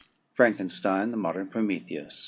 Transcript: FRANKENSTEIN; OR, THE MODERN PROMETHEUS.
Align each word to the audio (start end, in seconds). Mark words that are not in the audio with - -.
FRANKENSTEIN; 0.33 1.09
OR, 1.09 1.11
THE 1.11 1.17
MODERN 1.17 1.47
PROMETHEUS. 1.49 2.17